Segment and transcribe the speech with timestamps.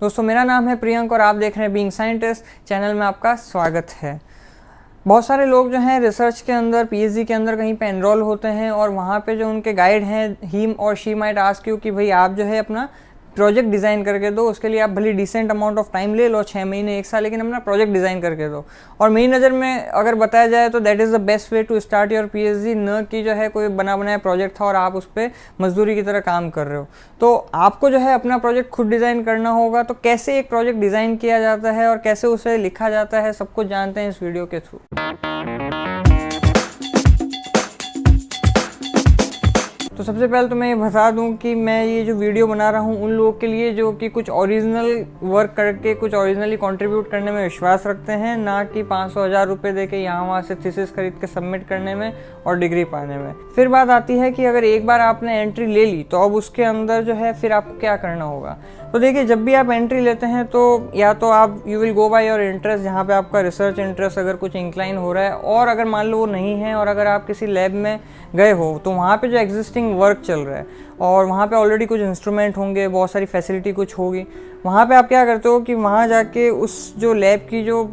[0.00, 3.34] दोस्तों, मेरा नाम है प्रियंक और आप देख रहे हैं बीइंग साइंटिस्ट चैनल में आपका
[3.34, 4.20] स्वागत है।
[5.06, 8.48] बहुत सारे लोग जो हैं रिसर्च के अंदर पीएचडी के अंदर कहीं पे एनरोल होते
[8.48, 11.90] हैं और वहाँ पे जो उनके गाइड हैं हीम और शी माइट आस्क यू कि
[11.90, 12.88] भाई आप जो है अपना
[13.36, 16.64] प्रोजेक्ट डिज़ाइन करके दो, उसके लिए आप भले डिसेंट अमाउंट ऑफ़ टाइम ले लो छः
[16.64, 18.64] महीने, एक साल, लेकिन अपना प्रोजेक्ट डिज़ाइन करके दो।
[19.00, 22.12] और मेरी नज़र में अगर बताया जाए तो that is the best way to start
[22.12, 25.30] your P न कि जो है कोई बना बनाया प्रोजेक्ट था और आप उस पर
[25.60, 26.86] मजदूरी की तरह काम कर रहे हो।
[27.20, 31.16] तो आपको जो है अपना प्रोजेक्ट खुद डिज़ाइन करना होगा तो कैसे एक प्रोजेक्ट डिज़ाइन
[31.16, 34.46] किया जाता है और कैसे उसे लिखा जाता है सब कुछ जानते हैं इस वीडियो
[34.46, 34.78] के थ्रू
[39.96, 42.80] तो सबसे पहले तो मैं ये बता दूँ कि मैं ये जो वीडियो बना रहा
[42.80, 47.32] हूँ उन लोगों के लिए जो कि कुछ ओरिजिनल वर्क करके, कुछ ओरिजिनली कंट्रीब्यूट करने
[47.32, 50.54] में विश्वास रखते हैं, ना कि पाँच सौ हज़ार रुपये दे के यहाँ वहाँ से
[50.54, 52.12] थीसिस खरीद के सबमिट करने में
[52.46, 55.84] और डिग्री पाने में। फिर बात आती है कि अगर एक बार आपने एंट्री ले
[55.86, 58.56] ली तो अब उसके अंदर जो है फिर आपको क्या करना होगा?
[58.92, 62.08] तो देखिए, जब भी आप एंट्री लेते हैं तो या तो आप you will go
[62.08, 65.68] by your interest जहाँ पे आपका रिसर्च इंटरेस्ट अगर कुछ इंक्लाइन हो रहा है, और
[65.68, 67.98] अगर मान लो वो नहीं है, और अगर आप किसी लैब में
[68.36, 70.66] गए हो तो वहाँ पे जो एग्जिस्टिंग वर्क चल रहा है।
[71.00, 74.26] और वहाँ पे ऑलरेडी कुछ इंस्ट्रूमेंट होंगे, बहुत सारी फैसिलिटी कुछ होगी।
[74.64, 77.84] वहाँ पे आप क्या करते हो कि वहाँ जाके उस जो लैब की जो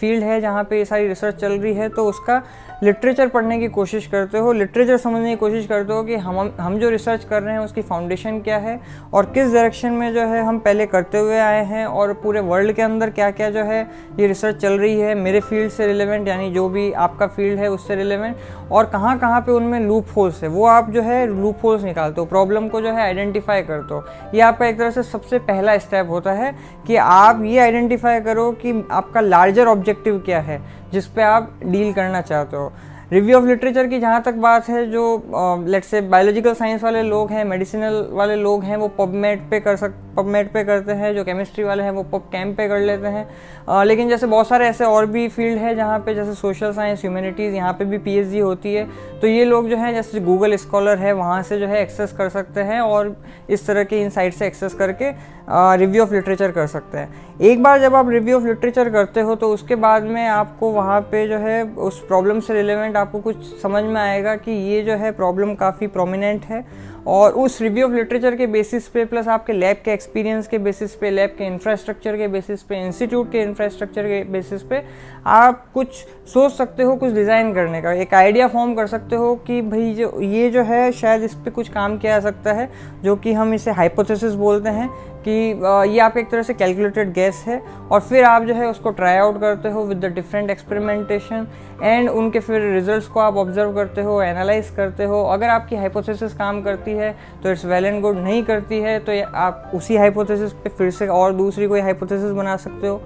[0.00, 2.42] फ़ील्ड है जहाँ पे ये सारी रिसर्च चल रही है तो उसका
[2.82, 6.78] लिटरेचर पढ़ने की कोशिश करते हो, लिटरेचर समझने की कोशिश करते हो कि हम हम
[6.78, 8.78] जो रिसर्च कर रहे हैं, उसकी फाउंडेशन क्या है
[9.14, 12.72] और किस डायरेक्शन में जो है हम पहले करते हुए आए हैं और पूरे वर्ल्ड
[12.72, 13.80] के अंदर क्या क्या जो है
[14.18, 17.70] ये रिसर्च चल रही है, मेरे फ़ील्ड से रिलेवेंट यानी जो भी आपका फ़ील्ड है
[17.70, 18.36] उससे रिलेवेंट
[18.72, 22.20] और कहाँ कहाँ पे उनमें लूप होल्स है, वो आप जो है लूप होल्स निकालते
[22.20, 25.78] हो प्रॉब्लम को जो है आइडेंटिफाई करते हो। ये आपका एक तरह से सबसे पहला
[25.78, 26.54] स्टेप होता है
[26.86, 30.60] कि आप ये आइडेंटिफाई करो कि आपका लार्जर ऑब्जेक्टिव क्या है,
[30.92, 32.72] जिस पे आप डील करना चाहते हो।
[33.12, 37.30] रिव्यू ऑफ़ लिटरेचर की जहाँ तक बात है, जो लेट्स से बायोलॉजिकल साइंस वाले लोग
[37.30, 41.24] हैं मेडिसिनल वाले लोग हैं, वो पबमेट पे कर सक पबमेट पे करते हैं जो
[41.24, 43.26] केमिस्ट्री वाले हैं वो पब कैम्प पे कर लेते हैं।
[43.68, 47.00] आ, लेकिन जैसे बहुत सारे ऐसे और भी फ़ील्ड है जहाँ पे जैसे सोशल साइंस
[47.00, 48.86] ह्यूमैनिटीज़ यहाँ पे भी पीएचडी होती है।
[49.20, 52.28] तो ये लोग जो है जैसे गूगल स्कॉलर है वहाँ से जो है एक्सेस कर
[52.28, 53.14] सकते हैं और
[53.50, 55.10] इस तरह के इन साइट से एक्सेस करके
[55.50, 59.34] रिव्यू ऑफ़ लिटरेचर कर सकते हैं। एक बार जब आप रिव्यू ऑफ़ लिटरेचर करते हो
[59.34, 63.44] तो उसके बाद में आपको वहाँ पे जो है उस प्रॉब्लम से रिलेवेंट आपको कुछ
[63.62, 66.64] समझ में आएगा कि ये जो है प्रॉब्लम काफ़ी प्रोमिनेंट है
[67.06, 70.94] और उस रिव्यू ऑफ़ लिटरेचर के बेसिस पे प्लस आपके लैब के एक्सपीरियंस के बेसिस
[70.94, 74.82] पे लैब के इंफ्रास्ट्रक्चर के बेसिस पे इंस्टीट्यूट के इंफ्रास्ट्रक्चर के बेसिस पे,
[75.26, 75.88] आप कुछ
[76.26, 79.94] सोच सकते हो, कुछ डिज़ाइन करने का। एक आइडिया फॉर्म कर सकते हो कि भाई
[79.94, 82.70] जो, ये जो है, शायद इस पर कुछ काम किया जा सकता है,
[83.04, 84.88] जो कि हम इसे हाइपोथेसिस बोलते हैं।
[85.28, 87.60] कि ये आपका एक तरह से कैलकुलेटेड गैस है
[87.90, 91.46] और फिर आप जो है उसको ट्राई आउट करते हो with the different experimentation
[91.82, 96.34] and उनके फिर रिजल्ट्स को आप ऑब्ज़र्व करते हो एनालाइज करते हो। अगर आपकी हाइपोथेसिस
[96.34, 100.52] काम करती है तो इट्स वेल एंड गुड नहीं करती है तो आप उसी हाइपोथेसिस
[100.54, 103.00] पे फिर से और दूसरी कोई हाइपोथेसिस बना सकते हो।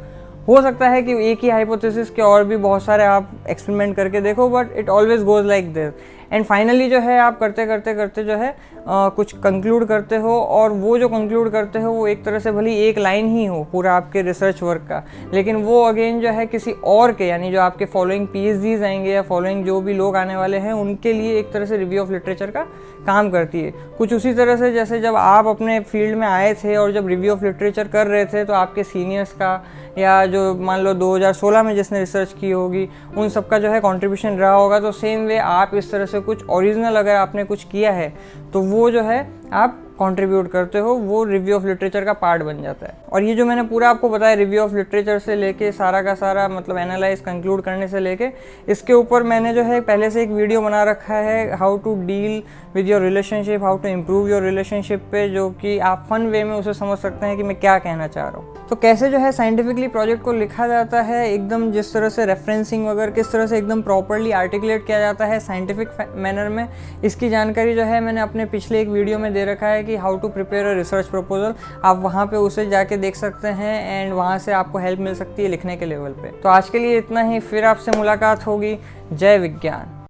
[0.49, 4.21] हो सकता है कि एक ही हाइपोथेसिस के और भी बहुत सारे आप एक्सपेरिमेंट करके
[4.21, 5.93] देखो but it always goes like this
[6.33, 8.57] and finally जो है आप करते करते करते जो है
[8.89, 12.53] आ, कुछ कंक्लूड करते हो और वो जो कंक्लूड करते हो वो एक तरह से
[12.53, 15.03] भली एक लाइन ही हो पूरा आपके रिसर्च वर्क का।
[15.35, 19.23] लेकिन वो अगेन जो है किसी और के यानी जो आपके फॉलोइंग पी आएँगे या
[19.23, 22.51] फॉलोइंग जो भी लोग आने वाले हैं उनके लिए एक तरह से रिव्यू ऑफ़ लिटरेचर
[22.51, 22.63] का
[23.07, 26.77] काम करती है। कुछ उसी तरह से जैसे जब आप अपने फ़ील्ड में आए थे
[26.77, 29.65] और जब रिव्यू ऑफ़ लिटरेचर कर रहे थे तो आपके सीनियर्स का
[29.99, 34.31] या जो मान लो 2016 में जिसने रिसर्च की होगी उन सबका जो है कंट्रीब्यूशन
[34.31, 37.93] रहा होगा तो सेम वे आप इस तरह से कुछ ओरिजिनल अगर आपने कुछ किया
[37.93, 38.13] है
[38.53, 42.63] तो वो जो है आप कंट्रीब्यूट करते हो, वो रिव्यू ऑफ़ लिटरेचर का पार्ट बन
[42.63, 46.01] जाता है। और ये जो मैंने पूरा आपको बताया रिव्यू ऑफ़ लिटरेचर से लेके सारा
[46.03, 48.29] का सारा मतलब एनालाइज कंक्लूड करने से लेके,
[48.69, 52.43] इसके ऊपर मैंने जो है पहले से एक वीडियो बना रखा है how to deal
[52.75, 56.55] with your relationship how to improve your relationship पे, जो कि आप फन वे में
[56.57, 59.31] उसे समझ सकते हैं कि मैं क्या कहना चाह रहा हूँ। तो कैसे जो है
[59.33, 63.59] साइंटिफिकली प्रोजेक्ट को लिखा जाता है, एकदम जिस तरह से रेफरेंसिंग वगैरह, किस तरह से
[63.59, 66.69] एकदम प्रॉपरली आर्टिकुलेट किया जाता है साइंटिफिक मैनर में,
[67.05, 70.19] इसकी जानकारी जो है मैंने अपने पिछले एक वीडियो में दे रखा है कि how
[70.19, 71.55] to prepare a research proposal
[71.85, 75.43] आप वहाँ पर उसे जाके देख सकते हैं एंड वहाँ से आपको हेल्प मिल सकती
[75.43, 78.79] है लिखने के लेवल पर तो आज के लिए इतना ही, फिर आपसे मुलाकात होगी।
[79.13, 79.97] जय विज्ञान।